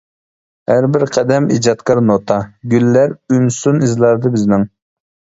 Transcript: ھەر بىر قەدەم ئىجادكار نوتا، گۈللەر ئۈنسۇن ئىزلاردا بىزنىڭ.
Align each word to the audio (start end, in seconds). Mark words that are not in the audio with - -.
ھەر 0.69 0.85
بىر 0.93 1.03
قەدەم 1.17 1.49
ئىجادكار 1.55 1.99
نوتا، 2.05 2.37
گۈللەر 2.71 3.13
ئۈنسۇن 3.35 3.77
ئىزلاردا 3.89 4.33
بىزنىڭ. 4.37 4.65